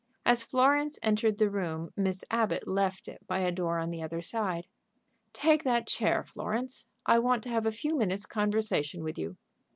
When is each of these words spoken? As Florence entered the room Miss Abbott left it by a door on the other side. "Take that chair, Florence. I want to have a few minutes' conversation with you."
As 0.25 0.43
Florence 0.43 0.97
entered 1.03 1.37
the 1.37 1.51
room 1.51 1.93
Miss 1.95 2.25
Abbott 2.31 2.67
left 2.67 3.07
it 3.07 3.21
by 3.27 3.41
a 3.41 3.51
door 3.51 3.77
on 3.77 3.91
the 3.91 4.01
other 4.01 4.19
side. 4.19 4.65
"Take 5.31 5.63
that 5.63 5.85
chair, 5.85 6.23
Florence. 6.23 6.87
I 7.05 7.19
want 7.19 7.43
to 7.43 7.49
have 7.49 7.67
a 7.67 7.71
few 7.71 7.95
minutes' 7.95 8.25
conversation 8.25 9.03
with 9.03 9.19
you." 9.19 9.37